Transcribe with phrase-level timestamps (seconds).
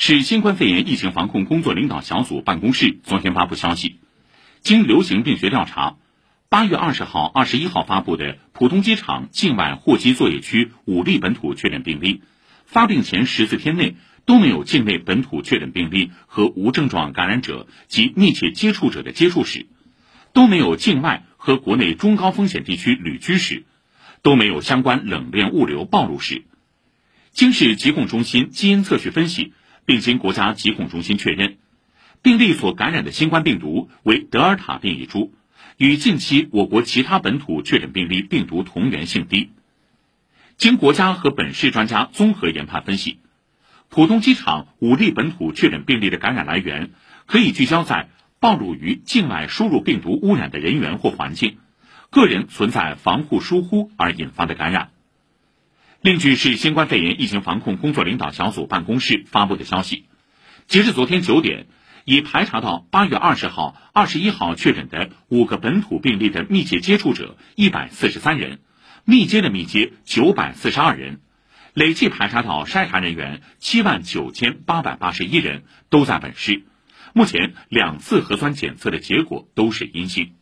[0.00, 3.96] 市新冠肺炎疫情防控工作领导小组办公室昨天发布消息，
[4.60, 5.96] 经流行病学调查，
[6.48, 12.22] 八月二十号、二十一号发布的浦东机场境外货机作业区五例本土确诊病例，
[12.64, 19.66] 发病前十四天内都没有境内本土确诊病例和无症状感染者及密切接触者的接触史，
[20.32, 23.64] 都没有境外和国内中高风险地区旅居史，
[24.22, 26.44] 都没有相关冷链物流暴露史。
[27.32, 29.54] 经市疾控中心基因测序分析。
[29.88, 31.56] 并经国家疾控中心确认，
[32.20, 35.32] 病例所感染的新冠病毒为德尔塔变异株，
[35.78, 39.48] 与近期我国其他本土确诊病例病毒同源性低。
[40.58, 43.18] 经国家和本市专家综合研判分析，
[43.88, 46.90] 浦东机场五例本土确诊病例的感染来源
[47.24, 48.10] 可以聚焦在
[48.40, 51.56] 暴露于境外输入病毒污染的人员或环境，
[52.10, 54.90] 个人存在防护疏忽而引发的感染。
[56.00, 60.04] 另据市新冠肺炎疫情防控工作领导小组办公室发布的消息，
[60.68, 61.66] 截至昨天九点，
[62.04, 68.60] 已排查到八月二十号、二十一号确诊的五个本土病例的密切接触者一百四十三人，
[69.04, 71.20] 密接的密接九百四十二人，
[71.74, 76.62] 累计排查到筛查人员七万九千八百八十一人，都在本市。
[77.12, 80.38] 目前两次核酸检测的结果都是阴性。